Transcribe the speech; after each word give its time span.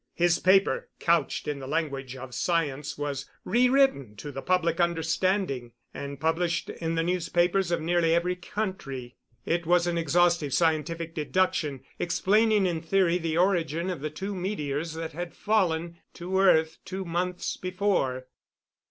His 0.15 0.39
paper, 0.39 0.89
couched 0.99 1.47
in 1.47 1.59
the 1.59 1.67
language 1.67 2.15
of 2.15 2.33
science, 2.33 2.97
was 2.97 3.29
rewritten 3.45 4.15
to 4.15 4.31
the 4.31 4.41
public 4.41 4.79
understanding 4.79 5.73
and 5.93 6.19
published 6.19 6.71
in 6.71 6.95
the 6.95 7.03
newspapers 7.03 7.69
of 7.69 7.81
nearly 7.81 8.15
every 8.15 8.35
country. 8.35 9.15
It 9.45 9.67
was 9.67 9.85
an 9.85 9.99
exhaustive 9.99 10.55
scientific 10.55 11.13
deduction, 11.13 11.83
explaining 11.99 12.65
in 12.65 12.81
theory 12.81 13.19
the 13.19 13.37
origin 13.37 13.91
of 13.91 14.01
the 14.01 14.09
two 14.09 14.33
meteors 14.33 14.93
that 14.95 15.11
had 15.13 15.35
fallen 15.35 15.99
to 16.15 16.39
earth 16.39 16.79
two 16.83 17.05
months 17.05 17.55
before. 17.55 18.25